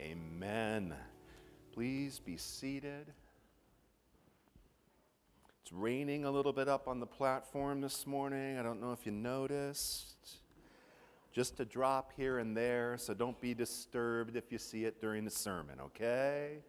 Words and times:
Amen. 0.00 0.94
Please 1.74 2.20
be 2.20 2.38
seated. 2.38 3.12
It's 5.60 5.72
raining 5.72 6.24
a 6.24 6.30
little 6.30 6.54
bit 6.54 6.68
up 6.68 6.88
on 6.88 7.00
the 7.00 7.06
platform 7.06 7.82
this 7.82 8.06
morning. 8.06 8.58
I 8.58 8.62
don't 8.62 8.80
know 8.80 8.92
if 8.92 9.04
you 9.04 9.12
noticed. 9.12 10.38
Just 11.32 11.60
a 11.60 11.66
drop 11.66 12.12
here 12.16 12.38
and 12.38 12.56
there, 12.56 12.96
so 12.96 13.12
don't 13.12 13.38
be 13.42 13.52
disturbed 13.52 14.36
if 14.36 14.50
you 14.50 14.56
see 14.56 14.86
it 14.86 15.02
during 15.02 15.26
the 15.26 15.30
sermon, 15.30 15.78
okay? 15.80 16.60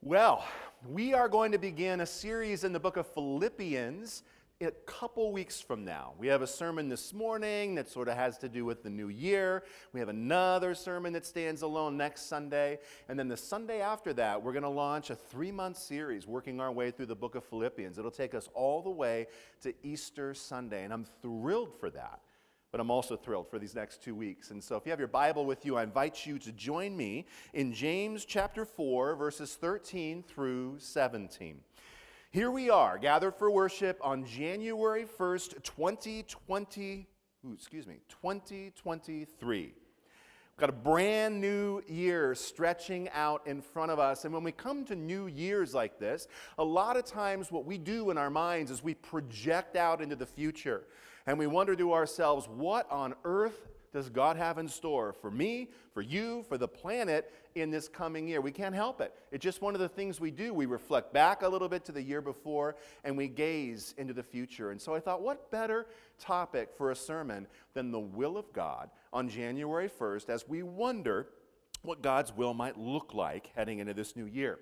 Well, 0.00 0.44
we 0.90 1.14
are 1.14 1.28
going 1.28 1.52
to 1.52 1.58
begin 1.58 2.00
a 2.00 2.06
series 2.06 2.64
in 2.64 2.72
the 2.72 2.80
book 2.80 2.96
of 2.96 3.06
Philippians 3.06 4.24
a 4.64 4.70
couple 4.70 5.32
weeks 5.32 5.60
from 5.60 5.84
now. 5.84 6.14
We 6.18 6.26
have 6.28 6.42
a 6.42 6.46
sermon 6.46 6.88
this 6.88 7.12
morning 7.12 7.74
that 7.74 7.88
sort 7.88 8.08
of 8.08 8.16
has 8.16 8.38
to 8.38 8.48
do 8.48 8.64
with 8.64 8.82
the 8.82 8.90
new 8.90 9.08
year. 9.08 9.64
We 9.92 10.00
have 10.00 10.08
another 10.08 10.74
sermon 10.74 11.12
that 11.14 11.26
stands 11.26 11.62
alone 11.62 11.96
next 11.96 12.22
Sunday. 12.28 12.78
And 13.08 13.18
then 13.18 13.28
the 13.28 13.36
Sunday 13.36 13.80
after 13.80 14.12
that, 14.14 14.42
we're 14.42 14.52
going 14.52 14.62
to 14.62 14.68
launch 14.68 15.10
a 15.10 15.16
three 15.16 15.52
month 15.52 15.78
series 15.78 16.26
working 16.26 16.60
our 16.60 16.72
way 16.72 16.90
through 16.90 17.06
the 17.06 17.16
book 17.16 17.34
of 17.34 17.44
Philippians. 17.44 17.98
It'll 17.98 18.10
take 18.10 18.34
us 18.34 18.48
all 18.54 18.82
the 18.82 18.90
way 18.90 19.26
to 19.62 19.74
Easter 19.82 20.34
Sunday. 20.34 20.84
And 20.84 20.92
I'm 20.92 21.06
thrilled 21.22 21.72
for 21.78 21.90
that. 21.90 22.20
But 22.70 22.80
I'm 22.80 22.90
also 22.90 23.16
thrilled 23.16 23.50
for 23.50 23.58
these 23.58 23.74
next 23.74 24.02
two 24.02 24.14
weeks. 24.14 24.50
And 24.50 24.64
so 24.64 24.76
if 24.76 24.86
you 24.86 24.90
have 24.90 24.98
your 24.98 25.06
Bible 25.06 25.44
with 25.44 25.66
you, 25.66 25.76
I 25.76 25.82
invite 25.82 26.24
you 26.24 26.38
to 26.38 26.52
join 26.52 26.96
me 26.96 27.26
in 27.52 27.74
James 27.74 28.24
chapter 28.24 28.64
4, 28.64 29.14
verses 29.14 29.54
13 29.56 30.22
through 30.22 30.76
17. 30.78 31.60
Here 32.32 32.50
we 32.50 32.70
are, 32.70 32.96
gathered 32.96 33.34
for 33.34 33.50
worship 33.50 33.98
on 34.00 34.24
January 34.24 35.04
1st, 35.04 35.62
2020, 35.62 37.06
ooh, 37.44 37.52
excuse 37.52 37.86
me, 37.86 37.96
2023. 38.08 39.60
We've 39.60 39.74
got 40.56 40.70
a 40.70 40.72
brand 40.72 41.42
new 41.42 41.82
year 41.86 42.34
stretching 42.34 43.10
out 43.10 43.46
in 43.46 43.60
front 43.60 43.90
of 43.90 43.98
us. 43.98 44.24
And 44.24 44.32
when 44.32 44.44
we 44.44 44.50
come 44.50 44.86
to 44.86 44.96
new 44.96 45.26
years 45.26 45.74
like 45.74 45.98
this, 45.98 46.26
a 46.56 46.64
lot 46.64 46.96
of 46.96 47.04
times 47.04 47.52
what 47.52 47.66
we 47.66 47.76
do 47.76 48.10
in 48.10 48.16
our 48.16 48.30
minds 48.30 48.70
is 48.70 48.82
we 48.82 48.94
project 48.94 49.76
out 49.76 50.00
into 50.00 50.16
the 50.16 50.24
future 50.24 50.84
and 51.26 51.38
we 51.38 51.46
wonder 51.46 51.76
to 51.76 51.92
ourselves, 51.92 52.48
what 52.48 52.90
on 52.90 53.12
earth 53.24 53.68
does 53.92 54.08
God 54.08 54.36
have 54.36 54.56
in 54.58 54.68
store 54.68 55.12
for 55.12 55.30
me, 55.30 55.68
for 55.92 56.00
you, 56.00 56.44
for 56.48 56.56
the 56.56 56.68
planet 56.68 57.30
in 57.54 57.70
this 57.70 57.88
coming 57.88 58.26
year? 58.26 58.40
We 58.40 58.50
can't 58.50 58.74
help 58.74 59.00
it. 59.00 59.14
It's 59.30 59.42
just 59.42 59.60
one 59.60 59.74
of 59.74 59.80
the 59.80 59.88
things 59.88 60.18
we 60.18 60.30
do. 60.30 60.54
We 60.54 60.66
reflect 60.66 61.12
back 61.12 61.42
a 61.42 61.48
little 61.48 61.68
bit 61.68 61.84
to 61.86 61.92
the 61.92 62.02
year 62.02 62.22
before 62.22 62.76
and 63.04 63.16
we 63.16 63.28
gaze 63.28 63.94
into 63.98 64.14
the 64.14 64.22
future. 64.22 64.70
And 64.70 64.80
so 64.80 64.94
I 64.94 65.00
thought, 65.00 65.20
what 65.20 65.50
better 65.50 65.86
topic 66.18 66.70
for 66.76 66.90
a 66.90 66.96
sermon 66.96 67.46
than 67.74 67.90
the 67.90 68.00
will 68.00 68.38
of 68.38 68.50
God 68.52 68.88
on 69.12 69.28
January 69.28 69.90
1st 69.90 70.30
as 70.30 70.48
we 70.48 70.62
wonder 70.62 71.28
what 71.82 72.00
God's 72.00 72.34
will 72.34 72.54
might 72.54 72.78
look 72.78 73.12
like 73.12 73.50
heading 73.54 73.78
into 73.78 73.92
this 73.92 74.16
new 74.16 74.26
year? 74.26 74.58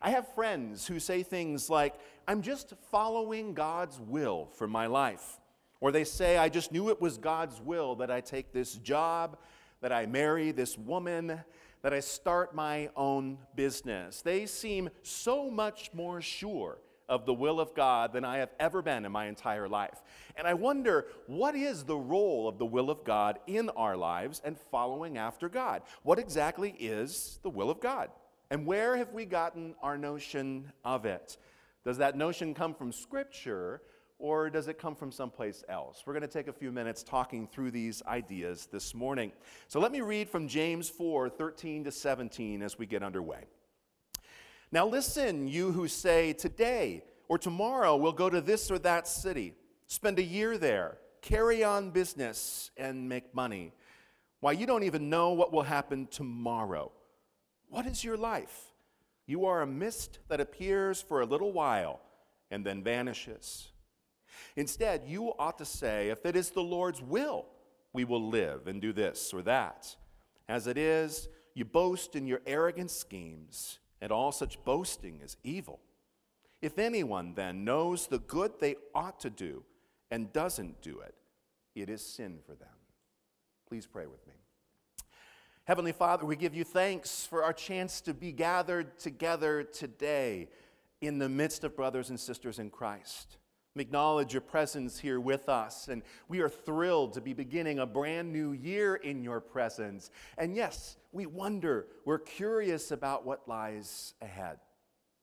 I 0.00 0.10
have 0.10 0.34
friends 0.34 0.86
who 0.86 0.98
say 0.98 1.22
things 1.22 1.68
like, 1.68 1.94
I'm 2.28 2.42
just 2.42 2.72
following 2.90 3.54
God's 3.54 4.00
will 4.00 4.48
for 4.54 4.66
my 4.66 4.86
life. 4.86 5.40
Or 5.80 5.92
they 5.92 6.04
say, 6.04 6.38
I 6.38 6.48
just 6.48 6.72
knew 6.72 6.88
it 6.88 7.00
was 7.00 7.18
God's 7.18 7.60
will 7.60 7.96
that 7.96 8.10
I 8.10 8.20
take 8.20 8.52
this 8.52 8.74
job, 8.74 9.38
that 9.80 9.92
I 9.92 10.06
marry 10.06 10.50
this 10.50 10.78
woman, 10.78 11.40
that 11.82 11.92
I 11.92 12.00
start 12.00 12.54
my 12.54 12.90
own 12.96 13.38
business. 13.54 14.22
They 14.22 14.46
seem 14.46 14.90
so 15.02 15.50
much 15.50 15.90
more 15.92 16.20
sure 16.20 16.78
of 17.08 17.24
the 17.26 17.34
will 17.34 17.60
of 17.60 17.74
God 17.74 18.12
than 18.12 18.24
I 18.24 18.38
have 18.38 18.50
ever 18.58 18.82
been 18.82 19.04
in 19.04 19.12
my 19.12 19.26
entire 19.26 19.68
life. 19.68 20.02
And 20.36 20.46
I 20.46 20.54
wonder, 20.54 21.06
what 21.26 21.54
is 21.54 21.84
the 21.84 21.96
role 21.96 22.48
of 22.48 22.58
the 22.58 22.66
will 22.66 22.90
of 22.90 23.04
God 23.04 23.38
in 23.46 23.68
our 23.70 23.96
lives 23.96 24.42
and 24.44 24.58
following 24.58 25.16
after 25.16 25.48
God? 25.48 25.82
What 26.02 26.18
exactly 26.18 26.74
is 26.78 27.38
the 27.42 27.50
will 27.50 27.70
of 27.70 27.80
God? 27.80 28.10
And 28.50 28.66
where 28.66 28.96
have 28.96 29.12
we 29.12 29.24
gotten 29.24 29.74
our 29.82 29.96
notion 29.96 30.72
of 30.84 31.04
it? 31.04 31.36
Does 31.84 31.98
that 31.98 32.16
notion 32.16 32.54
come 32.54 32.74
from 32.74 32.90
Scripture 32.90 33.82
or 34.18 34.48
does 34.48 34.68
it 34.68 34.78
come 34.78 34.94
from 34.94 35.12
someplace 35.12 35.62
else? 35.68 36.02
We're 36.06 36.14
going 36.14 36.22
to 36.22 36.28
take 36.28 36.48
a 36.48 36.52
few 36.52 36.72
minutes 36.72 37.02
talking 37.02 37.46
through 37.46 37.70
these 37.70 38.02
ideas 38.06 38.66
this 38.70 38.94
morning. 38.94 39.32
So 39.68 39.78
let 39.78 39.92
me 39.92 40.00
read 40.00 40.28
from 40.28 40.48
James 40.48 40.88
4 40.88 41.28
13 41.28 41.84
to 41.84 41.90
17 41.90 42.62
as 42.62 42.78
we 42.78 42.86
get 42.86 43.02
underway. 43.02 43.44
Now, 44.72 44.86
listen, 44.86 45.48
you 45.48 45.72
who 45.72 45.86
say, 45.88 46.32
Today 46.32 47.02
or 47.28 47.38
tomorrow 47.38 47.96
we'll 47.96 48.12
go 48.12 48.30
to 48.30 48.40
this 48.40 48.70
or 48.70 48.78
that 48.80 49.06
city, 49.06 49.54
spend 49.86 50.18
a 50.18 50.22
year 50.22 50.58
there, 50.58 50.98
carry 51.22 51.62
on 51.62 51.90
business, 51.90 52.70
and 52.76 53.08
make 53.08 53.34
money. 53.34 53.72
Why, 54.40 54.52
you 54.52 54.66
don't 54.66 54.84
even 54.84 55.10
know 55.10 55.32
what 55.32 55.52
will 55.52 55.62
happen 55.62 56.06
tomorrow. 56.06 56.92
What 57.68 57.86
is 57.86 58.04
your 58.04 58.16
life? 58.16 58.72
You 59.26 59.46
are 59.46 59.62
a 59.62 59.66
mist 59.66 60.20
that 60.28 60.40
appears 60.40 61.02
for 61.02 61.20
a 61.20 61.26
little 61.26 61.52
while 61.52 62.00
and 62.50 62.64
then 62.64 62.82
vanishes. 62.82 63.72
Instead, 64.56 65.02
you 65.06 65.32
ought 65.38 65.58
to 65.58 65.64
say, 65.64 66.08
if 66.08 66.24
it 66.26 66.36
is 66.36 66.50
the 66.50 66.62
Lord's 66.62 67.02
will, 67.02 67.46
we 67.92 68.04
will 68.04 68.28
live 68.28 68.66
and 68.66 68.80
do 68.80 68.92
this 68.92 69.32
or 69.32 69.42
that. 69.42 69.96
As 70.48 70.66
it 70.66 70.76
is, 70.78 71.28
you 71.54 71.64
boast 71.64 72.14
in 72.14 72.26
your 72.26 72.40
arrogant 72.46 72.90
schemes, 72.90 73.78
and 74.00 74.12
all 74.12 74.32
such 74.32 74.62
boasting 74.64 75.20
is 75.24 75.36
evil. 75.42 75.80
If 76.60 76.78
anyone 76.78 77.34
then 77.34 77.64
knows 77.64 78.06
the 78.06 78.18
good 78.18 78.52
they 78.60 78.76
ought 78.94 79.20
to 79.20 79.30
do 79.30 79.64
and 80.10 80.32
doesn't 80.32 80.82
do 80.82 81.00
it, 81.00 81.14
it 81.74 81.88
is 81.88 82.04
sin 82.04 82.38
for 82.46 82.54
them. 82.54 82.68
Please 83.68 83.86
pray 83.86 84.06
with 84.06 84.26
me. 84.26 84.34
Heavenly 85.64 85.92
Father, 85.92 86.24
we 86.24 86.36
give 86.36 86.54
you 86.54 86.62
thanks 86.62 87.26
for 87.26 87.42
our 87.42 87.52
chance 87.52 88.00
to 88.02 88.14
be 88.14 88.30
gathered 88.30 88.98
together 88.98 89.64
today 89.64 90.48
in 91.00 91.18
the 91.18 91.28
midst 91.28 91.64
of 91.64 91.74
brothers 91.74 92.08
and 92.10 92.20
sisters 92.20 92.58
in 92.58 92.70
Christ. 92.70 93.38
Acknowledge 93.78 94.32
your 94.32 94.40
presence 94.40 94.98
here 94.98 95.20
with 95.20 95.48
us, 95.48 95.88
and 95.88 96.02
we 96.28 96.40
are 96.40 96.48
thrilled 96.48 97.12
to 97.12 97.20
be 97.20 97.34
beginning 97.34 97.78
a 97.78 97.86
brand 97.86 98.32
new 98.32 98.52
year 98.52 98.96
in 98.96 99.22
your 99.22 99.40
presence. 99.40 100.10
And 100.38 100.56
yes, 100.56 100.96
we 101.12 101.26
wonder, 101.26 101.86
we're 102.04 102.18
curious 102.18 102.90
about 102.90 103.26
what 103.26 103.46
lies 103.46 104.14
ahead. 104.22 104.58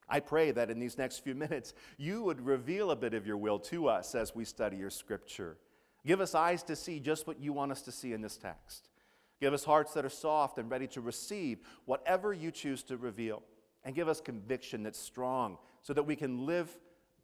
I 0.07 0.19
pray 0.19 0.51
that 0.51 0.69
in 0.69 0.79
these 0.79 0.97
next 0.97 1.19
few 1.19 1.33
minutes, 1.33 1.73
you 1.97 2.23
would 2.23 2.45
reveal 2.45 2.91
a 2.91 2.95
bit 2.95 3.13
of 3.13 3.25
your 3.25 3.37
will 3.37 3.59
to 3.59 3.87
us 3.87 4.13
as 4.13 4.35
we 4.35 4.45
study 4.45 4.77
your 4.77 4.89
scripture. 4.89 5.57
Give 6.05 6.21
us 6.21 6.35
eyes 6.35 6.61
to 6.63 6.75
see 6.75 6.99
just 6.99 7.25
what 7.25 7.39
you 7.39 7.53
want 7.53 7.71
us 7.71 7.81
to 7.83 7.91
see 7.91 8.13
in 8.13 8.21
this 8.21 8.37
text. 8.37 8.89
Give 9.39 9.53
us 9.53 9.63
hearts 9.63 9.93
that 9.93 10.05
are 10.05 10.09
soft 10.09 10.57
and 10.57 10.69
ready 10.69 10.87
to 10.87 11.01
receive 11.01 11.59
whatever 11.85 12.33
you 12.33 12.51
choose 12.51 12.83
to 12.83 12.97
reveal. 12.97 13.41
And 13.83 13.95
give 13.95 14.07
us 14.07 14.21
conviction 14.21 14.83
that's 14.83 14.99
strong 14.99 15.57
so 15.81 15.93
that 15.93 16.03
we 16.03 16.15
can 16.15 16.45
live 16.45 16.77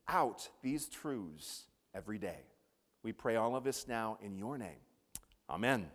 out 0.10 0.50
these 0.62 0.88
truths 0.88 1.64
every 1.94 2.18
day. 2.18 2.42
We 3.04 3.14
pray 3.14 3.36
all 3.36 3.56
of 3.56 3.64
this 3.64 3.88
now 3.88 4.18
in 4.22 4.38
your 4.38 4.58
name. 4.58 4.82
Amen. 5.50 5.88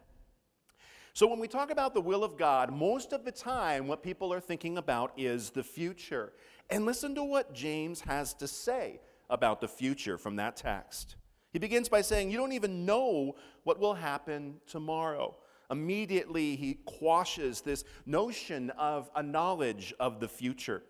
So, 1.13 1.29
when 1.29 1.39
we 1.39 1.47
talk 1.47 1.71
about 1.71 1.95
the 1.95 2.01
will 2.01 2.25
of 2.25 2.37
God, 2.37 2.73
most 2.73 3.13
of 3.13 3.25
the 3.25 3.31
time 3.31 3.87
what 3.87 4.03
people 4.03 4.33
are 4.33 4.41
thinking 4.41 4.79
about 4.79 5.13
is 5.17 5.51
the 5.51 5.63
future. 5.63 6.33
And 6.71 6.87
listen 6.87 7.15
to 7.15 7.23
what 7.23 7.55
James 7.55 8.01
has 8.01 8.35
to 8.35 8.49
say 8.49 9.01
about 9.31 9.61
the 9.61 9.69
future 9.69 10.19
from 10.19 10.37
that 10.37 10.57
text. 10.57 11.17
He 11.53 11.59
begins 11.59 11.89
by 11.89 12.01
saying, 12.01 12.31
You 12.31 12.37
don't 12.37 12.53
even 12.53 12.85
know 12.85 13.37
what 13.63 13.79
will 13.79 13.95
happen 13.95 14.57
tomorrow. 14.67 15.37
Immediately, 15.71 16.57
he 16.57 16.75
quashes 16.85 17.61
this 17.61 17.85
notion 18.07 18.71
of 18.71 19.09
a 19.15 19.23
knowledge 19.23 19.95
of 20.01 20.21
the 20.21 20.29
future. 20.29 20.83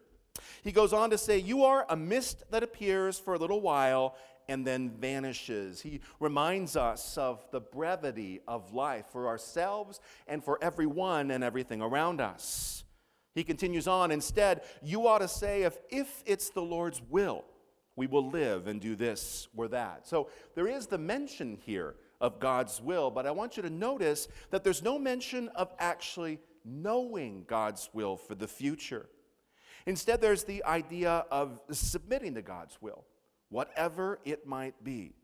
He 0.63 0.73
goes 0.73 0.93
on 0.93 1.11
to 1.11 1.19
say, 1.19 1.39
You 1.39 1.65
are 1.65 1.87
a 1.89 1.97
mist 1.97 2.45
that 2.51 2.63
appears 2.63 3.19
for 3.19 3.35
a 3.35 3.39
little 3.39 3.61
while 3.61 4.17
and 4.49 4.67
then 4.67 4.91
vanishes. 4.91 5.81
He 5.81 6.01
reminds 6.21 6.77
us 6.77 7.17
of 7.17 7.45
the 7.51 7.61
brevity 7.61 8.41
of 8.47 8.73
life 8.73 9.07
for 9.13 9.29
ourselves 9.29 10.01
and 10.27 10.45
for 10.45 10.59
everyone 10.63 11.31
and 11.31 11.43
everything 11.43 11.81
around 11.81 12.21
us. 12.21 12.85
He 13.35 13.43
continues 13.43 13.89
on, 13.89 14.11
instead, 14.11 14.63
you 14.83 15.07
ought 15.09 15.19
to 15.19 15.29
say, 15.29 15.63
if, 15.63 15.77
if 15.91 16.23
it's 16.25 16.51
the 16.51 16.63
Lord's 16.63 17.03
will, 17.09 17.45
we 17.97 18.07
will 18.07 18.29
live 18.29 18.67
and 18.67 18.81
do 18.81 18.95
this 18.95 19.49
or 19.57 19.69
that. 19.69 20.07
So 20.07 20.29
there 20.55 20.69
is 20.69 20.87
the 20.87 20.99
mention 20.99 21.59
here 21.65 21.97
of 22.21 22.39
God's 22.39 22.81
will, 22.81 23.11
but 23.11 23.27
I 23.27 23.33
want 23.33 23.57
you 23.57 23.63
to 23.63 23.71
notice 23.71 24.29
that 24.51 24.63
there's 24.63 24.83
no 24.83 24.99
mention 24.99 25.49
of 25.51 25.73
actually 25.79 26.39
knowing 26.65 27.45
God's 27.47 27.91
will 27.93 28.17
for 28.17 28.35
the 28.35 28.49
future. 28.49 29.09
Instead, 29.87 30.21
there's 30.21 30.45
the 30.45 30.65
idea 30.65 31.27
of 31.31 31.61
submitting 31.71 32.35
to 32.35 32.43
God's 32.43 32.79
will, 32.81 33.05
whatever 33.51 34.19
it 34.25 34.47
might 34.47 34.83
be. 34.83 35.15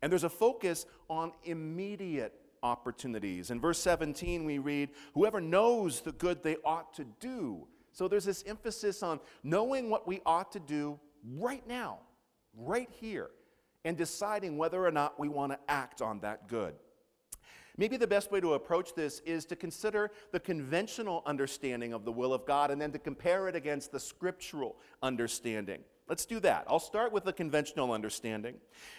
And 0.00 0.10
there's 0.10 0.24
a 0.24 0.30
focus 0.30 0.86
on 1.08 1.32
immediate 1.44 2.34
opportunities. 2.62 3.50
In 3.50 3.60
verse 3.60 3.78
17, 3.78 4.44
we 4.44 4.58
read, 4.58 4.90
Whoever 5.14 5.40
knows 5.40 6.00
the 6.00 6.12
good 6.12 6.42
they 6.42 6.56
ought 6.64 6.94
to 6.94 7.04
do. 7.20 7.68
So 7.92 8.08
there's 8.08 8.24
this 8.24 8.42
emphasis 8.46 9.02
on 9.02 9.20
knowing 9.44 9.90
what 9.90 10.08
we 10.08 10.20
ought 10.26 10.50
to 10.52 10.60
do 10.60 10.98
right 11.38 11.66
now, 11.68 11.98
right 12.56 12.88
here, 13.00 13.30
and 13.84 13.96
deciding 13.96 14.56
whether 14.56 14.84
or 14.84 14.90
not 14.90 15.20
we 15.20 15.28
want 15.28 15.52
to 15.52 15.58
act 15.68 16.02
on 16.02 16.20
that 16.20 16.48
good. 16.48 16.74
Maybe 17.76 17.96
the 17.96 18.06
best 18.06 18.30
way 18.30 18.40
to 18.40 18.54
approach 18.54 18.94
this 18.94 19.20
is 19.20 19.44
to 19.46 19.56
consider 19.56 20.10
the 20.30 20.40
conventional 20.40 21.22
understanding 21.24 21.92
of 21.92 22.04
the 22.04 22.12
will 22.12 22.34
of 22.34 22.44
God 22.44 22.70
and 22.70 22.80
then 22.80 22.92
to 22.92 22.98
compare 22.98 23.48
it 23.48 23.56
against 23.56 23.92
the 23.92 24.00
scriptural 24.00 24.76
understanding. 25.02 25.80
Let's 26.08 26.26
do 26.26 26.40
that. 26.40 26.64
I'll 26.68 26.78
start 26.78 27.12
with 27.12 27.24
the 27.24 27.32
conventional 27.32 27.92
understanding. 27.92 28.56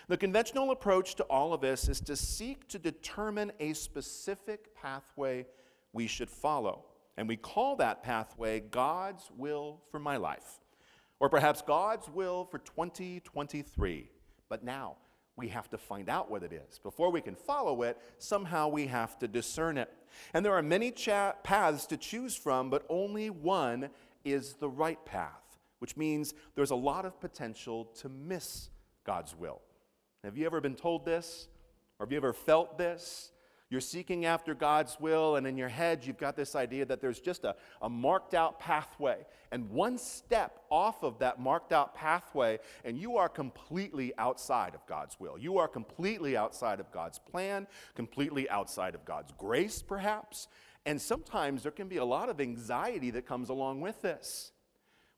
The 0.07 0.17
conventional 0.17 0.71
approach 0.71 1.15
to 1.15 1.23
all 1.25 1.53
of 1.53 1.61
this 1.61 1.87
is 1.87 2.01
to 2.01 2.15
seek 2.15 2.67
to 2.69 2.79
determine 2.79 3.51
a 3.59 3.73
specific 3.73 4.73
pathway 4.75 5.45
we 5.91 6.07
should 6.07 6.29
follow. 6.29 6.85
And 7.15 7.27
we 7.27 7.37
call 7.37 7.75
that 7.75 8.01
pathway 8.01 8.61
God's 8.61 9.29
will 9.37 9.81
for 9.91 9.99
my 9.99 10.17
life, 10.17 10.59
or 11.19 11.29
perhaps 11.29 11.61
God's 11.61 12.09
will 12.09 12.45
for 12.45 12.57
2023. 12.57 14.09
But 14.49 14.63
now, 14.63 14.97
we 15.35 15.47
have 15.50 15.69
to 15.71 15.77
find 15.77 16.09
out 16.09 16.30
what 16.30 16.44
it 16.44 16.53
is. 16.53 16.80
Before 16.80 17.12
we 17.12 17.21
can 17.21 17.35
follow 17.35 17.81
it, 17.83 17.97
somehow 18.19 18.68
we 18.68 18.88
have 18.88 19.18
to 19.19 19.27
discern 19.27 19.77
it. 19.77 19.91
And 20.33 20.45
there 20.45 20.53
are 20.53 20.62
many 20.62 20.91
cha- 20.91 21.33
paths 21.44 21.88
to 21.88 21.97
choose 21.97 22.35
from, 22.35 22.69
but 22.69 22.85
only 22.88 23.30
one 23.30 23.89
is 24.24 24.53
the 24.53 24.69
right 24.69 25.03
path, 25.06 25.57
which 25.80 25.97
means 25.97 26.33
there's 26.56 26.71
a 26.71 26.75
lot 26.75 27.06
of 27.06 27.19
potential 27.19 27.85
to 27.95 28.09
miss 28.09 28.69
God's 29.06 29.35
will. 29.35 29.62
Have 30.24 30.38
you 30.38 30.45
ever 30.45 30.62
been 30.62 30.75
told 30.75 31.03
this? 31.03 31.47
Or 32.00 32.06
have 32.06 32.12
you 32.12 32.18
ever 32.18 32.33
felt 32.33 32.77
this? 32.77 33.31
You're 33.73 33.81
seeking 33.81 34.25
after 34.25 34.53
God's 34.53 34.99
will, 34.99 35.35
and 35.35 35.47
in 35.47 35.57
your 35.57 35.67
head, 35.67 36.05
you've 36.05 36.19
got 36.19 36.35
this 36.35 36.53
idea 36.53 36.85
that 36.85 37.01
there's 37.01 37.19
just 37.19 37.43
a, 37.43 37.55
a 37.81 37.89
marked 37.89 38.35
out 38.35 38.59
pathway. 38.59 39.25
And 39.51 39.67
one 39.71 39.97
step 39.97 40.59
off 40.69 41.01
of 41.01 41.17
that 41.17 41.39
marked 41.39 41.73
out 41.73 41.95
pathway, 41.95 42.59
and 42.85 42.99
you 42.99 43.17
are 43.17 43.27
completely 43.27 44.13
outside 44.19 44.75
of 44.75 44.85
God's 44.85 45.19
will. 45.19 45.39
You 45.39 45.57
are 45.57 45.67
completely 45.67 46.37
outside 46.37 46.79
of 46.79 46.91
God's 46.91 47.17
plan, 47.17 47.65
completely 47.95 48.47
outside 48.47 48.93
of 48.93 49.05
God's 49.05 49.31
grace, 49.39 49.81
perhaps. 49.81 50.47
And 50.85 51.01
sometimes 51.01 51.63
there 51.63 51.71
can 51.71 51.87
be 51.87 51.97
a 51.97 52.05
lot 52.05 52.29
of 52.29 52.39
anxiety 52.39 53.09
that 53.09 53.25
comes 53.25 53.49
along 53.49 53.81
with 53.81 53.99
this. 54.03 54.51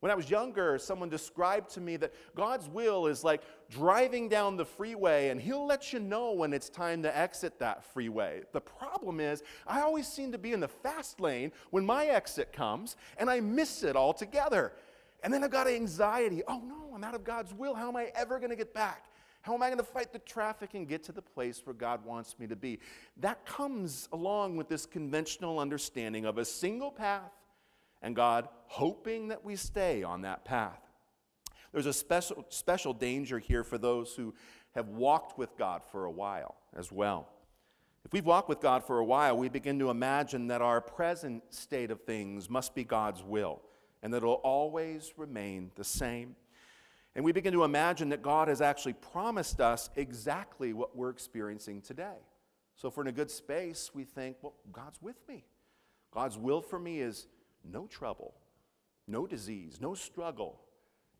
When 0.00 0.12
I 0.12 0.14
was 0.14 0.28
younger, 0.30 0.78
someone 0.78 1.08
described 1.08 1.70
to 1.70 1.80
me 1.80 1.96
that 1.96 2.12
God's 2.34 2.68
will 2.68 3.06
is 3.06 3.24
like 3.24 3.42
driving 3.70 4.28
down 4.28 4.56
the 4.56 4.64
freeway 4.64 5.30
and 5.30 5.40
He'll 5.40 5.66
let 5.66 5.92
you 5.92 5.98
know 5.98 6.32
when 6.32 6.52
it's 6.52 6.68
time 6.68 7.02
to 7.04 7.16
exit 7.16 7.58
that 7.60 7.82
freeway. 7.92 8.42
The 8.52 8.60
problem 8.60 9.20
is, 9.20 9.42
I 9.66 9.80
always 9.80 10.06
seem 10.06 10.32
to 10.32 10.38
be 10.38 10.52
in 10.52 10.60
the 10.60 10.68
fast 10.68 11.18
lane 11.18 11.50
when 11.70 11.86
my 11.86 12.06
exit 12.06 12.52
comes 12.52 12.96
and 13.16 13.30
I 13.30 13.40
miss 13.40 13.82
it 13.82 13.96
altogether. 13.96 14.72
And 15.24 15.32
then 15.32 15.42
I've 15.42 15.50
got 15.50 15.66
anxiety. 15.66 16.42
Oh 16.46 16.62
no, 16.64 16.94
I'm 16.94 17.02
out 17.02 17.14
of 17.14 17.24
God's 17.24 17.54
will. 17.54 17.74
How 17.74 17.88
am 17.88 17.96
I 17.96 18.12
ever 18.14 18.38
going 18.38 18.50
to 18.50 18.56
get 18.56 18.74
back? 18.74 19.06
How 19.40 19.54
am 19.54 19.62
I 19.62 19.68
going 19.68 19.78
to 19.78 19.84
fight 19.84 20.12
the 20.12 20.18
traffic 20.18 20.74
and 20.74 20.86
get 20.88 21.04
to 21.04 21.12
the 21.12 21.22
place 21.22 21.62
where 21.64 21.72
God 21.74 22.04
wants 22.04 22.38
me 22.38 22.46
to 22.48 22.56
be? 22.56 22.80
That 23.18 23.46
comes 23.46 24.08
along 24.12 24.56
with 24.56 24.68
this 24.68 24.84
conventional 24.84 25.58
understanding 25.58 26.26
of 26.26 26.36
a 26.36 26.44
single 26.44 26.90
path 26.90 27.32
and 28.02 28.14
God 28.14 28.48
hoping 28.66 29.28
that 29.28 29.44
we 29.44 29.56
stay 29.56 30.02
on 30.02 30.22
that 30.22 30.44
path. 30.44 30.80
There's 31.72 31.86
a 31.86 31.92
special, 31.92 32.46
special 32.48 32.94
danger 32.94 33.38
here 33.38 33.64
for 33.64 33.78
those 33.78 34.14
who 34.14 34.34
have 34.74 34.88
walked 34.88 35.38
with 35.38 35.56
God 35.56 35.82
for 35.90 36.04
a 36.04 36.10
while 36.10 36.56
as 36.76 36.92
well. 36.92 37.28
If 38.04 38.12
we've 38.12 38.24
walked 38.24 38.48
with 38.48 38.60
God 38.60 38.84
for 38.84 38.98
a 38.98 39.04
while, 39.04 39.36
we 39.36 39.48
begin 39.48 39.78
to 39.80 39.90
imagine 39.90 40.46
that 40.46 40.62
our 40.62 40.80
present 40.80 41.42
state 41.50 41.90
of 41.90 42.02
things 42.02 42.48
must 42.48 42.74
be 42.74 42.84
God's 42.84 43.22
will 43.22 43.62
and 44.02 44.12
that 44.14 44.18
it'll 44.18 44.34
always 44.34 45.12
remain 45.16 45.72
the 45.74 45.82
same. 45.82 46.36
And 47.16 47.24
we 47.24 47.32
begin 47.32 47.52
to 47.54 47.64
imagine 47.64 48.10
that 48.10 48.22
God 48.22 48.46
has 48.48 48.60
actually 48.60 48.92
promised 48.92 49.60
us 49.60 49.90
exactly 49.96 50.72
what 50.72 50.94
we're 50.94 51.10
experiencing 51.10 51.80
today. 51.80 52.18
So, 52.76 52.88
if 52.88 52.96
we're 52.96 53.04
in 53.04 53.08
a 53.08 53.12
good 53.12 53.30
space, 53.30 53.90
we 53.94 54.04
think, 54.04 54.36
well, 54.42 54.54
God's 54.70 55.00
with 55.00 55.16
me. 55.26 55.44
God's 56.12 56.38
will 56.38 56.60
for 56.60 56.78
me 56.78 57.00
is 57.00 57.26
no 57.70 57.86
trouble, 57.86 58.34
no 59.06 59.26
disease, 59.26 59.78
no 59.80 59.94
struggle. 59.94 60.60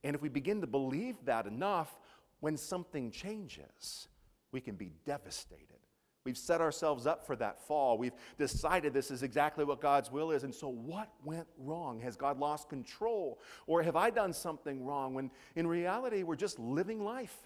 And 0.04 0.14
if 0.14 0.22
we 0.22 0.28
begin 0.28 0.60
to 0.60 0.66
believe 0.66 1.16
that 1.25 1.46
enough, 1.46 1.98
when 2.40 2.56
something 2.56 3.10
changes, 3.10 4.08
we 4.52 4.60
can 4.60 4.76
be 4.76 4.93
devastated. 5.04 5.78
We've 6.25 6.37
set 6.37 6.60
ourselves 6.60 7.06
up 7.06 7.25
for 7.25 7.37
that 7.37 7.60
fall. 7.69 7.98
We've 7.98 8.14
decided 8.37 8.93
this 8.93 9.12
is 9.12 9.22
exactly 9.22 9.64
what 9.64 9.81
God's 9.81 10.10
will 10.10 10.32
is. 10.32 10.43
And 10.43 10.52
so, 10.52 10.69
what 10.69 11.08
went 11.25 11.46
wrong? 11.56 12.00
Has 12.00 12.16
God 12.16 12.40
lost 12.40 12.69
control? 12.69 13.38
Or 13.69 13.81
have 13.82 13.94
I 13.94 14.10
done 14.10 14.32
something 14.32 14.84
wrong? 14.84 15.14
When 15.14 15.31
in 15.54 15.69
reality, 15.69 16.25
we're 16.25 16.34
just 16.34 16.58
living 16.58 17.04
life 17.04 17.37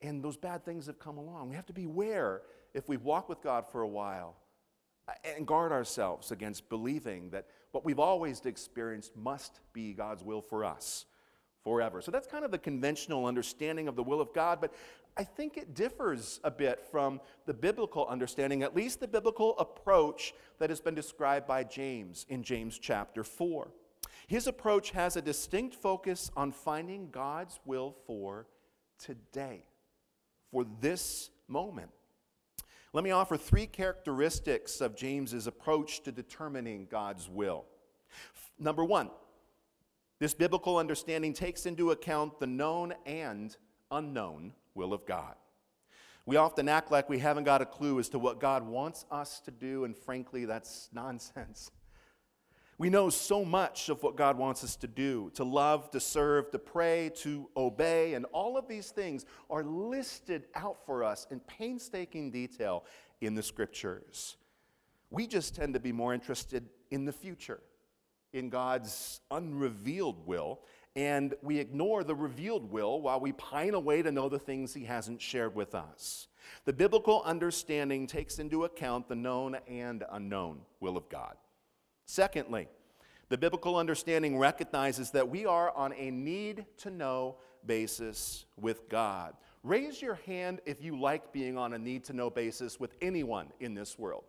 and 0.00 0.24
those 0.24 0.38
bad 0.38 0.64
things 0.64 0.86
have 0.86 0.98
come 0.98 1.18
along. 1.18 1.50
We 1.50 1.56
have 1.56 1.66
to 1.66 1.74
beware 1.74 2.42
if 2.72 2.88
we 2.88 2.96
walk 2.96 3.28
with 3.28 3.42
God 3.42 3.66
for 3.70 3.82
a 3.82 3.88
while 3.88 4.36
and 5.24 5.46
guard 5.46 5.70
ourselves 5.72 6.30
against 6.30 6.68
believing 6.68 7.30
that 7.30 7.46
what 7.72 7.84
we've 7.84 7.98
always 7.98 8.44
experienced 8.44 9.16
must 9.16 9.60
be 9.72 9.92
God's 9.92 10.24
will 10.24 10.42
for 10.42 10.64
us 10.64 11.06
forever. 11.64 12.00
So 12.00 12.10
that's 12.10 12.26
kind 12.26 12.44
of 12.44 12.50
the 12.50 12.58
conventional 12.58 13.26
understanding 13.26 13.88
of 13.88 13.96
the 13.96 14.02
will 14.02 14.20
of 14.20 14.32
God, 14.32 14.60
but 14.60 14.72
I 15.16 15.24
think 15.24 15.56
it 15.56 15.74
differs 15.74 16.38
a 16.44 16.50
bit 16.50 16.86
from 16.90 17.20
the 17.44 17.52
biblical 17.52 18.06
understanding, 18.06 18.62
at 18.62 18.76
least 18.76 19.00
the 19.00 19.08
biblical 19.08 19.58
approach 19.58 20.32
that 20.60 20.70
has 20.70 20.80
been 20.80 20.94
described 20.94 21.46
by 21.46 21.64
James 21.64 22.24
in 22.28 22.44
James 22.44 22.78
chapter 22.78 23.24
4. 23.24 23.68
His 24.28 24.46
approach 24.46 24.90
has 24.90 25.16
a 25.16 25.22
distinct 25.22 25.74
focus 25.74 26.30
on 26.36 26.52
finding 26.52 27.10
God's 27.10 27.58
will 27.64 27.96
for 28.06 28.46
today, 28.98 29.64
for 30.52 30.64
this 30.80 31.30
moment. 31.48 31.90
Let 32.92 33.04
me 33.04 33.10
offer 33.10 33.36
three 33.36 33.66
characteristics 33.66 34.80
of 34.80 34.96
James's 34.96 35.46
approach 35.46 36.02
to 36.04 36.12
determining 36.12 36.86
God's 36.90 37.28
will. 37.28 37.66
Number 38.58 38.84
one, 38.84 39.10
this 40.18 40.34
biblical 40.34 40.78
understanding 40.78 41.32
takes 41.32 41.66
into 41.66 41.90
account 41.90 42.40
the 42.40 42.46
known 42.46 42.94
and 43.04 43.56
unknown 43.90 44.52
will 44.74 44.92
of 44.92 45.06
God. 45.06 45.34
We 46.24 46.36
often 46.36 46.68
act 46.68 46.90
like 46.90 47.08
we 47.08 47.18
haven't 47.18 47.44
got 47.44 47.62
a 47.62 47.66
clue 47.66 47.98
as 47.98 48.08
to 48.10 48.18
what 48.18 48.40
God 48.40 48.66
wants 48.66 49.04
us 49.10 49.40
to 49.40 49.50
do, 49.50 49.84
and 49.84 49.96
frankly, 49.96 50.44
that's 50.44 50.88
nonsense. 50.92 51.70
We 52.78 52.90
know 52.90 53.10
so 53.10 53.44
much 53.44 53.88
of 53.88 54.04
what 54.04 54.14
God 54.14 54.38
wants 54.38 54.62
us 54.62 54.76
to 54.76 54.86
do 54.86 55.32
to 55.34 55.42
love, 55.42 55.90
to 55.90 55.98
serve, 55.98 56.52
to 56.52 56.60
pray, 56.60 57.10
to 57.16 57.48
obey, 57.56 58.14
and 58.14 58.24
all 58.26 58.56
of 58.56 58.68
these 58.68 58.90
things 58.90 59.26
are 59.50 59.64
listed 59.64 60.44
out 60.54 60.78
for 60.86 61.02
us 61.02 61.26
in 61.32 61.40
painstaking 61.40 62.30
detail 62.30 62.84
in 63.20 63.34
the 63.34 63.42
scriptures. 63.42 64.36
We 65.10 65.26
just 65.26 65.56
tend 65.56 65.74
to 65.74 65.80
be 65.80 65.90
more 65.90 66.14
interested 66.14 66.68
in 66.92 67.04
the 67.04 67.12
future, 67.12 67.60
in 68.32 68.48
God's 68.48 69.22
unrevealed 69.28 70.24
will, 70.24 70.60
and 70.94 71.34
we 71.42 71.58
ignore 71.58 72.04
the 72.04 72.14
revealed 72.14 72.70
will 72.70 73.00
while 73.00 73.18
we 73.18 73.32
pine 73.32 73.74
away 73.74 74.02
to 74.02 74.12
know 74.12 74.28
the 74.28 74.38
things 74.38 74.72
He 74.72 74.84
hasn't 74.84 75.20
shared 75.20 75.56
with 75.56 75.74
us. 75.74 76.28
The 76.64 76.72
biblical 76.72 77.22
understanding 77.24 78.06
takes 78.06 78.38
into 78.38 78.64
account 78.64 79.08
the 79.08 79.16
known 79.16 79.56
and 79.66 80.04
unknown 80.12 80.60
will 80.78 80.96
of 80.96 81.08
God. 81.08 81.34
Secondly, 82.08 82.68
the 83.28 83.38
biblical 83.38 83.76
understanding 83.76 84.38
recognizes 84.38 85.10
that 85.10 85.28
we 85.28 85.44
are 85.44 85.74
on 85.76 85.92
a 85.94 86.10
need 86.10 86.64
to 86.78 86.90
know 86.90 87.36
basis 87.66 88.46
with 88.56 88.88
God. 88.88 89.34
Raise 89.62 90.00
your 90.00 90.14
hand 90.26 90.60
if 90.64 90.82
you 90.82 90.98
like 90.98 91.32
being 91.32 91.58
on 91.58 91.74
a 91.74 91.78
need 91.78 92.04
to 92.04 92.12
know 92.12 92.30
basis 92.30 92.80
with 92.80 92.94
anyone 93.02 93.48
in 93.60 93.74
this 93.74 93.98
world. 93.98 94.24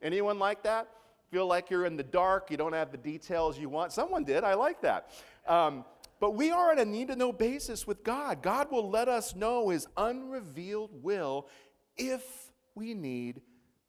Anyone 0.00 0.38
like 0.38 0.62
that? 0.62 0.88
Feel 1.30 1.46
like 1.46 1.68
you're 1.68 1.84
in 1.84 1.96
the 1.96 2.02
dark, 2.02 2.50
you 2.50 2.56
don't 2.56 2.72
have 2.72 2.90
the 2.90 2.96
details 2.96 3.58
you 3.58 3.68
want? 3.68 3.92
Someone 3.92 4.24
did, 4.24 4.44
I 4.44 4.54
like 4.54 4.80
that. 4.80 5.10
Um, 5.46 5.84
but 6.20 6.34
we 6.34 6.50
are 6.50 6.70
on 6.70 6.78
a 6.78 6.84
need 6.84 7.08
to 7.08 7.16
know 7.16 7.32
basis 7.32 7.86
with 7.86 8.02
God. 8.02 8.42
God 8.42 8.70
will 8.70 8.88
let 8.88 9.08
us 9.08 9.34
know 9.34 9.68
His 9.68 9.86
unrevealed 9.96 10.90
will 11.02 11.48
if 11.96 12.50
we 12.74 12.94
need 12.94 13.42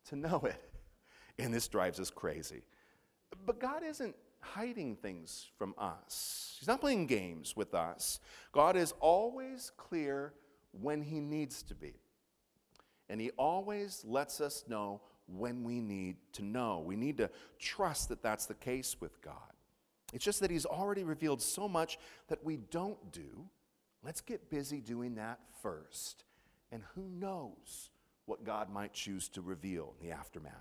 to 0.09 0.15
know 0.15 0.41
it. 0.43 0.61
And 1.37 1.53
this 1.53 1.67
drives 1.69 1.99
us 1.99 2.09
crazy. 2.09 2.63
But 3.45 3.59
God 3.59 3.83
isn't 3.83 4.15
hiding 4.41 4.96
things 4.96 5.48
from 5.58 5.74
us, 5.77 6.58
He's 6.60 6.67
not 6.67 6.81
playing 6.81 7.08
games 7.08 7.55
with 7.55 7.74
us. 7.74 8.19
God 8.51 8.75
is 8.75 8.93
always 9.00 9.72
clear 9.77 10.34
when 10.72 11.01
He 11.01 11.19
needs 11.19 11.63
to 11.63 11.75
be. 11.75 11.93
And 13.10 13.19
He 13.19 13.31
always 13.31 14.03
lets 14.05 14.41
us 14.41 14.63
know 14.67 15.01
when 15.27 15.63
we 15.63 15.79
need 15.79 16.17
to 16.34 16.43
know. 16.43 16.84
We 16.86 16.96
need 16.96 17.17
to 17.17 17.29
trust 17.60 18.10
that 18.10 18.22
that's 18.22 18.46
the 18.46 18.55
case 18.55 18.98
with 19.00 19.22
God. 19.22 19.36
It's 20.13 20.25
just 20.25 20.39
that 20.41 20.51
He's 20.51 20.65
already 20.65 21.03
revealed 21.03 21.41
so 21.41 21.67
much 21.67 21.98
that 22.27 22.43
we 22.43 22.58
don't 22.58 23.12
do. 23.12 23.48
Let's 24.03 24.22
get 24.22 24.50
busy 24.50 24.79
doing 24.79 25.15
that 25.15 25.39
first. 25.62 26.24
And 26.72 26.84
who 26.96 27.03
knows 27.10 27.89
what 28.25 28.43
God 28.43 28.69
might 28.69 28.93
choose 28.93 29.27
to 29.29 29.41
reveal 29.41 29.96
in 30.00 30.08
the 30.08 30.15
aftermath. 30.15 30.53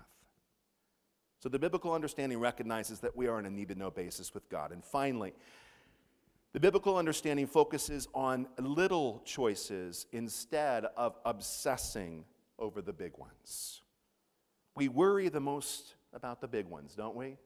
So 1.39 1.49
the 1.49 1.59
biblical 1.59 1.93
understanding 1.93 2.39
recognizes 2.39 2.99
that 2.99 3.15
we 3.15 3.27
are 3.27 3.37
on 3.37 3.45
a 3.45 3.49
need 3.49 3.69
to 3.69 3.75
know 3.75 3.89
basis 3.89 4.33
with 4.33 4.49
God. 4.49 4.71
And 4.71 4.83
finally, 4.83 5.33
the 6.51 6.59
biblical 6.59 6.97
understanding 6.97 7.47
focuses 7.47 8.07
on 8.13 8.47
little 8.57 9.21
choices 9.23 10.05
instead 10.11 10.85
of 10.97 11.15
obsessing 11.23 12.25
over 12.57 12.81
the 12.81 12.91
big 12.91 13.17
ones. 13.17 13.81
We 14.75 14.89
worry 14.89 15.29
the 15.29 15.39
most 15.39 15.95
about 16.13 16.41
the 16.41 16.47
big 16.47 16.65
ones, 16.65 16.95
don't 16.95 17.15
we? 17.15 17.37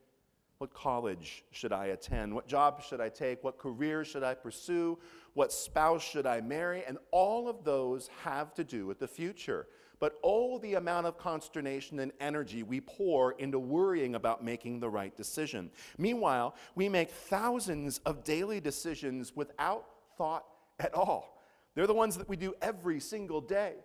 What 0.57 0.73
college 0.73 1.43
should 1.51 1.73
I 1.73 1.87
attend? 1.87 2.33
What 2.33 2.47
job 2.47 2.81
should 2.81 3.01
I 3.01 3.09
take? 3.09 3.43
What 3.43 3.57
career 3.57 4.05
should 4.05 4.23
I 4.23 4.33
pursue? 4.33 4.97
What 5.33 5.51
spouse 5.51 6.03
should 6.03 6.25
I 6.25 6.41
marry? 6.41 6.83
And 6.87 6.97
all 7.11 7.49
of 7.49 7.63
those 7.63 8.09
have 8.23 8.53
to 8.55 8.63
do 8.63 8.85
with 8.85 8.99
the 8.99 9.07
future. 9.07 9.67
But 10.03 10.19
oh, 10.21 10.57
the 10.57 10.73
amount 10.73 11.07
of 11.07 11.17
consternation 11.17 11.99
and 11.99 12.11
energy 12.19 12.61
we 12.61 12.81
pour 12.81 13.31
into 13.39 13.57
worrying 13.57 14.15
about 14.15 14.43
making 14.43 14.81
the 14.81 14.89
right 14.89 15.15
decision. 15.15 15.71
Meanwhile, 15.97 16.55
we 16.75 16.89
make 16.89 17.09
thousands 17.09 17.99
of 17.99 18.25
daily 18.25 18.59
decisions 18.59 19.33
without 19.33 19.85
thought 20.17 20.43
at 20.77 20.93
all. 20.93 21.41
They're 21.73 21.87
the 21.87 21.93
ones 21.93 22.17
that 22.17 22.27
we 22.27 22.35
do 22.35 22.53
every 22.61 22.99
single 22.99 23.39
day. 23.39 23.75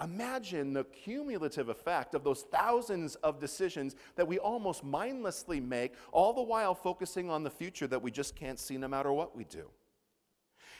Imagine 0.00 0.72
the 0.72 0.84
cumulative 0.84 1.68
effect 1.68 2.14
of 2.14 2.22
those 2.22 2.42
thousands 2.52 3.16
of 3.16 3.40
decisions 3.40 3.96
that 4.14 4.28
we 4.28 4.38
almost 4.38 4.84
mindlessly 4.84 5.58
make, 5.58 5.94
all 6.12 6.32
the 6.32 6.42
while 6.42 6.76
focusing 6.76 7.28
on 7.28 7.42
the 7.42 7.50
future 7.50 7.88
that 7.88 8.00
we 8.00 8.12
just 8.12 8.36
can't 8.36 8.60
see 8.60 8.76
no 8.76 8.86
matter 8.86 9.12
what 9.12 9.36
we 9.36 9.42
do. 9.42 9.68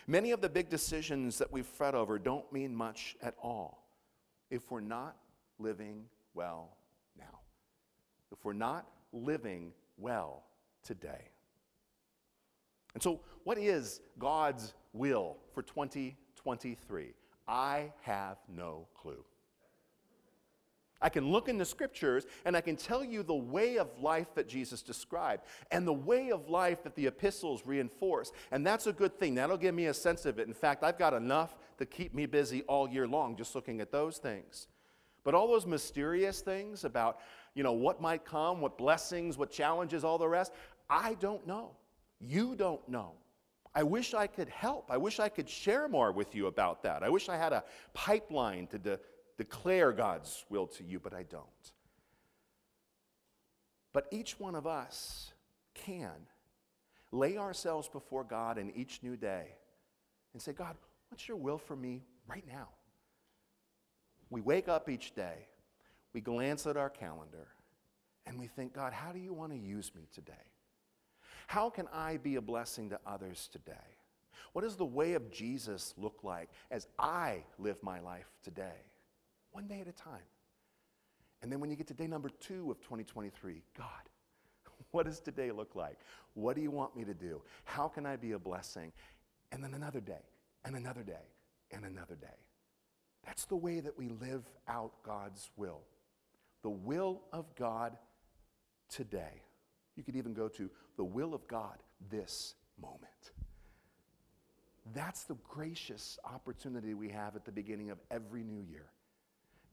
Many 0.07 0.31
of 0.31 0.41
the 0.41 0.49
big 0.49 0.69
decisions 0.69 1.39
that 1.39 1.51
we 1.51 1.63
fret 1.63 1.97
over 1.97 2.21
don't 2.21 2.53
mean 2.53 2.73
much 2.73 3.17
at 3.21 3.35
all 3.43 3.84
if 4.55 4.71
we're 4.71 4.81
not 4.81 5.17
living 5.59 6.05
well 6.33 6.77
now, 7.19 7.41
if 8.31 8.45
we're 8.45 8.53
not 8.53 8.87
living 9.13 9.73
well 9.99 10.45
today. 10.85 11.29
And 12.95 13.03
so, 13.03 13.21
what 13.43 13.59
is 13.59 14.01
God's 14.17 14.75
will 14.93 15.39
for 15.53 15.63
2023? 15.63 17.15
I 17.49 17.93
have 18.03 18.37
no 18.49 18.87
clue. 18.95 19.25
I 21.05 21.11
can 21.11 21.31
look 21.31 21.51
in 21.51 21.59
the 21.59 21.67
scriptures 21.67 22.25
and 22.47 22.57
I 22.57 22.63
can 22.63 22.77
tell 22.77 23.05
you 23.05 23.23
the 23.23 23.35
way 23.35 23.77
of 23.77 23.91
life 24.01 24.35
that 24.37 24.49
Jesus 24.49 24.81
described 24.81 25.43
and 25.71 25.87
the 25.87 25.93
way 25.93 26.31
of 26.31 26.49
life 26.49 26.83
that 26.83 26.97
the 26.97 27.07
epistles 27.07 27.67
reinforce. 27.67 28.33
And 28.51 28.67
that's 28.67 28.87
a 28.87 28.93
good 28.93 29.19
thing. 29.19 29.35
That'll 29.35 29.59
give 29.59 29.75
me 29.75 29.87
a 29.87 29.95
sense 29.95 30.25
of 30.25 30.39
it. 30.39 30.49
In 30.49 30.55
fact, 30.55 30.83
I've 30.83 30.99
got 30.99 31.13
enough 31.13 31.59
to 31.77 31.85
keep 31.85 32.15
me 32.15 32.25
busy 32.25 32.63
all 32.63 32.89
year 32.89 33.07
long 33.07 33.37
just 33.37 33.55
looking 33.55 33.83
at 33.83 33.93
those 33.93 34.17
things. 34.17 34.67
But 35.25 35.35
all 35.35 35.47
those 35.47 35.67
mysterious 35.67 36.41
things 36.41 36.85
about, 36.85 37.21
you 37.55 37.63
know, 37.63 37.73
what 37.73 38.01
might 38.01 38.25
come, 38.25 38.63
what 38.63 38.79
blessings, 38.79 39.37
what 39.37 39.51
challenges, 39.51 40.05
all 40.05 40.17
the 40.17 40.29
rest, 40.29 40.53
I 40.89 41.15
don't 41.21 41.47
know. 41.47 41.73
You 42.19 42.55
don't 42.57 42.87
know. 42.89 43.13
I 43.75 43.83
wish 43.83 44.15
I 44.15 44.27
could 44.27 44.49
help. 44.49 44.91
I 44.91 44.97
wish 44.97 45.21
I 45.21 45.29
could 45.29 45.51
share 45.51 45.87
more 45.87 46.13
with 46.13 46.35
you 46.35 46.47
about 46.47 46.83
that. 46.85 47.03
I 47.03 47.11
wish 47.11 47.29
I 47.29 47.37
had 47.37 47.53
a 47.53 47.65
pipeline 47.93 48.69
to 48.69 48.79
de- 48.79 49.01
declare 49.37 49.93
God's 49.93 50.45
will 50.49 50.67
to 50.69 50.85
you, 50.85 51.01
but 51.01 51.15
I 51.15 51.23
don't. 51.25 51.45
But 53.93 54.07
each 54.11 54.39
one 54.41 54.55
of 54.55 54.67
us 54.67 55.33
can 55.75 56.27
lay 57.13 57.39
ourselves 57.39 57.89
before 57.89 58.25
God 58.25 58.59
in 58.59 58.71
each 58.71 59.01
new 59.03 59.17
day 59.17 59.47
and 60.33 60.43
say, 60.43 60.53
God, 60.53 60.77
what's 61.09 61.29
your 61.29 61.37
will 61.37 61.59
for 61.59 61.77
me 61.77 62.03
right 62.29 62.45
now? 62.47 62.69
We 64.31 64.41
wake 64.41 64.69
up 64.69 64.89
each 64.89 65.15
day, 65.15 65.47
we 66.13 66.21
glance 66.21 66.67
at 66.67 66.77
our 66.77 66.91
calendar, 66.91 67.49
and 68.27 68.39
we 68.39 68.49
think, 68.49 68.75
God, 68.75 68.93
how 68.93 69.13
do 69.13 69.19
you 69.19 69.33
want 69.33 69.53
to 69.53 69.59
use 69.59 69.93
me 69.95 70.09
today? 70.13 70.33
How 71.47 71.71
can 71.71 71.87
I 71.93 72.17
be 72.17 72.37
a 72.37 72.41
blessing 72.41 72.91
to 72.91 72.99
others 73.07 73.49
today? 73.53 73.73
What 74.53 74.63
does 74.63 74.77
the 74.77 74.85
way 74.85 75.15
of 75.15 75.31
Jesus 75.31 75.95
look 75.97 76.21
like 76.23 76.49
as 76.71 76.89
I 76.99 77.45
live 77.59 77.83
my 77.83 78.01
life 78.01 78.27
today? 78.43 78.83
One 79.55 79.69
day 79.69 79.81
at 79.81 79.87
a 79.87 79.93
time. 79.93 80.27
And 81.41 81.53
then 81.53 81.61
when 81.61 81.71
you 81.71 81.77
get 81.77 81.87
to 81.87 81.95
day 81.95 82.09
number 82.09 82.29
two 82.41 82.73
of 82.73 82.81
2023, 82.81 83.63
God, 83.79 83.87
what 84.91 85.07
does 85.07 85.21
today 85.21 85.53
look 85.53 85.77
like? 85.77 85.97
What 86.35 86.57
do 86.57 86.61
you 86.63 86.73
want 86.73 86.97
me 86.97 87.05
to 87.05 87.15
do? 87.15 87.41
How 87.63 87.87
can 87.87 88.05
I 88.05 88.17
be 88.17 88.33
a 88.33 88.39
blessing? 88.39 88.91
And 89.53 89.63
then 89.63 89.73
another 89.75 90.01
day, 90.01 90.25
and 90.65 90.75
another 90.75 91.05
day, 91.05 91.31
and 91.71 91.85
another 91.85 92.17
day. 92.17 92.27
That's 93.25 93.45
the 93.45 93.55
way 93.55 93.79
that 93.79 93.97
we 93.97 94.09
live 94.09 94.43
out 94.67 94.91
God's 95.05 95.49
will. 95.57 95.83
The 96.63 96.71
will 96.71 97.23
of 97.33 97.55
God 97.55 97.97
today. 98.89 99.43
You 99.95 100.03
could 100.03 100.17
even 100.17 100.35
go 100.35 100.49
to 100.49 100.69
the 100.97 101.05
will 101.05 101.33
of 101.33 101.47
God 101.47 101.79
this 102.11 102.57
moment. 102.83 103.31
That's 104.93 105.23
the 105.23 105.37
gracious 105.49 106.19
opportunity 106.25 106.93
we 106.95 107.11
have 107.11 107.37
at 107.37 107.45
the 107.45 107.53
beginning 107.53 107.91
of 107.91 107.99
every 108.11 108.43
new 108.43 108.61
year. 108.69 108.91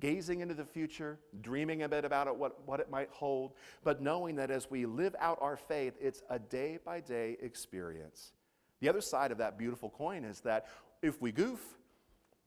Gazing 0.02 0.42
into 0.42 0.56
the 0.56 0.66
future, 0.66 1.20
dreaming 1.42 1.84
a 1.84 1.90
bit 1.90 2.04
about 2.04 2.28
it, 2.28 2.36
what, 2.36 2.68
what 2.68 2.80
it 2.80 2.90
might 2.90 3.10
hold, 3.12 3.54
but 3.84 4.02
knowing 4.02 4.36
that 4.36 4.50
as 4.50 4.70
we 4.70 4.86
live 4.86 5.16
out 5.20 5.38
our 5.40 5.56
faith, 5.56 5.94
it's 6.02 6.24
a 6.30 6.40
day 6.40 6.80
by 6.84 7.00
day 7.00 7.38
experience. 7.40 8.34
The 8.80 8.90
other 8.90 9.00
side 9.00 9.32
of 9.32 9.38
that 9.38 9.60
beautiful 9.60 9.92
coin 9.92 10.26
is 10.26 10.42
that 10.42 10.68
if 11.04 11.22
we 11.22 11.32
goof, 11.32 11.62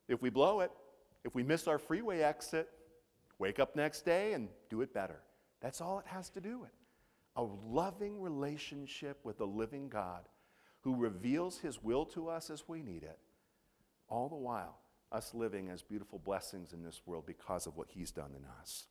if 0.09 0.21
we 0.21 0.31
blow 0.31 0.61
it, 0.61 0.73
if 1.23 1.33
we 1.35 1.45
miss 1.45 1.69
our 1.69 1.79
freeway 1.79 2.21
exit, 2.21 2.69
wake 3.39 3.61
up 3.61 3.77
next 3.77 4.05
day 4.05 4.33
and 4.33 4.49
do 4.69 4.81
it 4.81 4.93
better. 4.93 5.21
That's 5.61 5.81
all 5.81 6.01
it 6.01 6.07
has 6.07 6.29
to 6.31 6.41
do 6.41 6.59
with 6.59 6.73
a 7.37 7.43
loving 7.43 8.21
relationship 8.21 9.19
with 9.25 9.39
the 9.39 9.47
living 9.47 9.89
God 9.89 10.29
who 10.83 10.95
reveals 10.95 11.59
his 11.59 11.83
will 11.83 12.05
to 12.07 12.29
us 12.29 12.51
as 12.51 12.69
we 12.69 12.83
need 12.83 13.03
it, 13.03 13.19
all 14.09 14.29
the 14.29 14.37
while 14.37 14.79
us 15.15 15.33
living 15.33 15.71
as 15.71 15.83
beautiful 15.83 16.19
blessings 16.19 16.73
in 16.73 16.83
this 16.83 17.01
world 17.07 17.25
because 17.27 17.67
of 17.67 17.77
what 17.77 17.89
he's 17.89 18.11
done 18.11 18.33
in 18.37 18.45
us. 18.61 18.87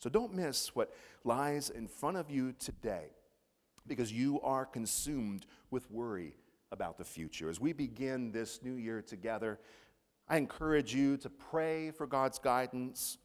So 0.00 0.10
don't 0.10 0.34
miss 0.34 0.74
what 0.74 0.92
lies 1.22 1.70
in 1.70 1.86
front 1.86 2.16
of 2.16 2.30
you 2.30 2.52
today 2.58 3.06
because 3.86 4.12
you 4.12 4.40
are 4.42 4.66
consumed 4.66 5.46
with 5.70 5.90
worry 5.90 6.34
about 6.72 6.98
the 6.98 7.04
future. 7.04 7.48
As 7.48 7.60
we 7.60 7.72
begin 7.72 8.32
this 8.32 8.60
new 8.62 8.74
year 8.74 9.00
together, 9.00 9.60
I 10.28 10.38
encourage 10.38 10.94
you 10.94 11.16
to 11.18 11.30
pray 11.30 11.90
for 11.90 12.06
God's 12.06 12.38
guidance, 12.38 13.18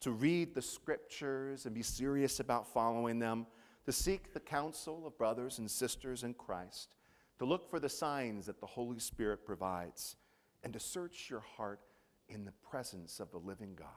to 0.00 0.10
read 0.10 0.54
the 0.54 0.62
scriptures 0.62 1.64
and 1.64 1.74
be 1.74 1.82
serious 1.82 2.40
about 2.40 2.66
following 2.66 3.18
them 3.18 3.46
to 3.84 3.92
seek 3.92 4.32
the 4.32 4.40
counsel 4.40 5.06
of 5.06 5.18
brothers 5.18 5.58
and 5.58 5.70
sisters 5.70 6.22
in 6.22 6.34
Christ, 6.34 6.94
to 7.38 7.44
look 7.44 7.68
for 7.68 7.80
the 7.80 7.88
signs 7.88 8.46
that 8.46 8.60
the 8.60 8.66
Holy 8.66 8.98
Spirit 8.98 9.44
provides, 9.44 10.16
and 10.62 10.72
to 10.72 10.80
search 10.80 11.28
your 11.28 11.44
heart 11.56 11.80
in 12.28 12.44
the 12.44 12.52
presence 12.70 13.20
of 13.20 13.30
the 13.30 13.38
living 13.38 13.74
God. 13.74 13.88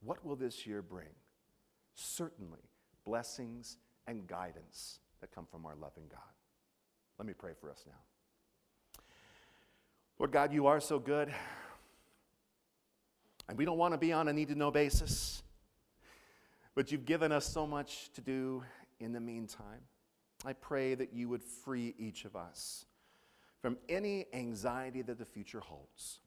What 0.00 0.24
will 0.24 0.36
this 0.36 0.66
year 0.66 0.82
bring? 0.82 1.08
Certainly, 1.94 2.60
blessings 3.04 3.78
and 4.06 4.26
guidance 4.26 5.00
that 5.20 5.34
come 5.34 5.46
from 5.50 5.64
our 5.66 5.74
loving 5.74 6.04
God. 6.10 6.20
Let 7.18 7.26
me 7.26 7.32
pray 7.32 7.52
for 7.58 7.70
us 7.70 7.84
now. 7.86 9.02
Lord 10.18 10.30
God, 10.30 10.52
you 10.52 10.66
are 10.66 10.80
so 10.80 10.98
good. 10.98 11.32
And 13.48 13.56
we 13.56 13.64
don't 13.64 13.78
want 13.78 13.94
to 13.94 13.98
be 13.98 14.12
on 14.12 14.28
a 14.28 14.32
need 14.32 14.48
to 14.48 14.54
know 14.54 14.70
basis. 14.70 15.42
But 16.74 16.92
you've 16.92 17.06
given 17.06 17.32
us 17.32 17.46
so 17.46 17.66
much 17.66 18.10
to 18.12 18.20
do 18.20 18.62
in 19.00 19.12
the 19.12 19.20
meantime. 19.20 19.80
I 20.44 20.52
pray 20.52 20.94
that 20.94 21.14
you 21.14 21.28
would 21.28 21.42
free 21.42 21.94
each 21.98 22.24
of 22.24 22.36
us 22.36 22.84
from 23.60 23.78
any 23.88 24.26
anxiety 24.32 25.02
that 25.02 25.18
the 25.18 25.24
future 25.24 25.60
holds. 25.60 26.20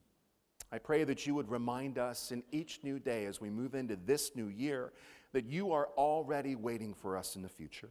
I 0.71 0.77
pray 0.77 1.03
that 1.03 1.25
you 1.25 1.33
would 1.35 1.49
remind 1.49 1.97
us 1.97 2.31
in 2.31 2.43
each 2.51 2.81
new 2.83 2.99
day 2.99 3.25
as 3.25 3.41
we 3.41 3.49
move 3.49 3.73
into 3.73 3.95
this 3.95 4.35
new 4.35 4.47
year 4.47 4.93
that 5.33 5.45
you 5.45 5.71
are 5.71 5.89
already 5.97 6.55
waiting 6.55 6.93
for 6.93 7.17
us 7.17 7.35
in 7.35 7.41
the 7.41 7.49
future, 7.49 7.89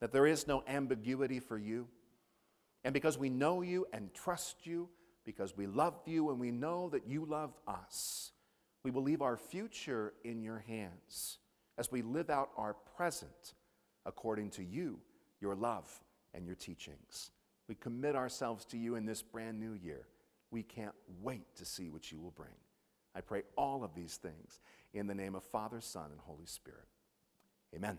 that 0.00 0.12
there 0.12 0.26
is 0.26 0.46
no 0.46 0.62
ambiguity 0.66 1.40
for 1.40 1.58
you. 1.58 1.88
And 2.84 2.94
because 2.94 3.18
we 3.18 3.28
know 3.28 3.62
you 3.62 3.86
and 3.92 4.12
trust 4.14 4.66
you, 4.66 4.88
because 5.24 5.56
we 5.56 5.66
love 5.66 5.94
you 6.06 6.30
and 6.30 6.38
we 6.38 6.50
know 6.50 6.88
that 6.90 7.06
you 7.06 7.26
love 7.26 7.52
us, 7.66 8.32
we 8.82 8.90
will 8.90 9.02
leave 9.02 9.20
our 9.20 9.36
future 9.36 10.14
in 10.24 10.42
your 10.42 10.60
hands 10.60 11.38
as 11.76 11.92
we 11.92 12.02
live 12.02 12.30
out 12.30 12.50
our 12.56 12.74
present 12.96 13.54
according 14.06 14.50
to 14.50 14.64
you, 14.64 14.98
your 15.40 15.54
love, 15.54 15.88
and 16.32 16.46
your 16.46 16.54
teachings. 16.54 17.30
We 17.68 17.74
commit 17.74 18.16
ourselves 18.16 18.64
to 18.66 18.78
you 18.78 18.94
in 18.94 19.04
this 19.04 19.22
brand 19.22 19.60
new 19.60 19.72
year. 19.72 20.06
We 20.50 20.62
can't 20.62 20.94
wait 21.22 21.54
to 21.56 21.64
see 21.64 21.90
what 21.90 22.10
you 22.10 22.18
will 22.18 22.30
bring. 22.30 22.54
I 23.14 23.20
pray 23.20 23.42
all 23.56 23.84
of 23.84 23.94
these 23.94 24.16
things 24.16 24.60
in 24.94 25.06
the 25.06 25.14
name 25.14 25.34
of 25.34 25.42
Father, 25.44 25.80
Son, 25.80 26.10
and 26.10 26.20
Holy 26.20 26.46
Spirit. 26.46 26.86
Amen. 27.74 27.98